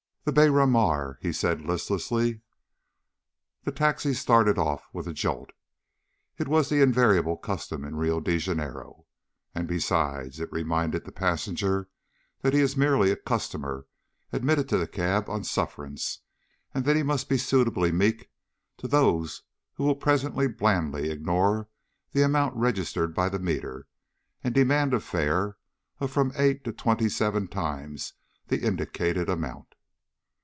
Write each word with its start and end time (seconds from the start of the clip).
"The 0.23 0.31
Beira 0.31 0.67
Mar," 0.67 1.17
he 1.19 1.33
said 1.33 1.63
listlessly. 1.65 2.41
The 3.63 3.71
taxi 3.71 4.13
started 4.13 4.59
off 4.59 4.87
with 4.93 5.07
a 5.07 5.13
jolt. 5.13 5.49
It 6.37 6.47
is 6.47 6.69
the 6.69 6.79
invariable 6.79 7.37
custom 7.37 7.83
in 7.83 7.95
Rio 7.95 8.19
de 8.19 8.37
Janeiro. 8.37 9.07
And 9.55 9.67
besides, 9.67 10.39
it 10.39 10.51
reminds 10.51 11.01
the 11.01 11.11
passenger 11.11 11.89
that 12.43 12.53
he 12.53 12.59
is 12.59 12.77
merely 12.77 13.09
a 13.09 13.15
customer, 13.15 13.87
admitted 14.31 14.69
to 14.69 14.77
the 14.77 14.85
cab 14.87 15.27
on 15.27 15.43
suffrance, 15.43 16.19
and 16.71 16.85
that 16.85 16.95
he 16.95 17.01
must 17.01 17.27
be 17.27 17.39
suitably 17.39 17.91
meek 17.91 18.29
to 18.77 18.87
those 18.87 19.41
who 19.73 19.83
will 19.85 19.95
presently 19.95 20.47
blandly 20.47 21.09
ignore 21.09 21.67
the 22.11 22.21
amount 22.21 22.55
registered 22.55 23.15
by 23.15 23.27
the 23.27 23.39
meter 23.39 23.87
and 24.43 24.53
demand 24.53 24.93
a 24.93 24.99
fare 24.99 25.57
of 25.99 26.11
from 26.11 26.31
eight 26.35 26.63
to 26.65 26.71
twenty 26.71 27.09
seven 27.09 27.47
times 27.47 28.13
the 28.49 28.61
indicated 28.63 29.27
amount. 29.27 29.65